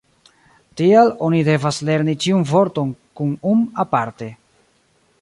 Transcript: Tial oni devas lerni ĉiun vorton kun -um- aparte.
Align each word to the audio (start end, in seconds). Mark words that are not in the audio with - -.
Tial 0.81 1.11
oni 1.27 1.41
devas 1.49 1.79
lerni 1.91 2.17
ĉiun 2.25 2.49
vorton 2.55 2.97
kun 3.21 3.37
-um- 3.45 3.65
aparte. 3.85 4.35